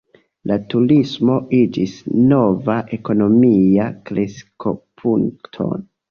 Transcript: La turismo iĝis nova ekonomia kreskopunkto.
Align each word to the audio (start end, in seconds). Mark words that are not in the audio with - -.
La 0.51 0.55
turismo 0.73 1.33
iĝis 1.57 1.91
nova 2.31 2.77
ekonomia 2.97 3.85
kreskopunkto. 4.11 5.69